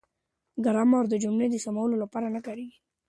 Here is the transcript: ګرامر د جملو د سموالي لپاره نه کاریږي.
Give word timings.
ګرامر 0.65 1.03
د 1.09 1.13
جملو 1.23 1.45
د 1.51 1.55
سموالي 1.65 1.97
لپاره 2.03 2.27
نه 2.35 2.39
کاریږي. 2.45 2.77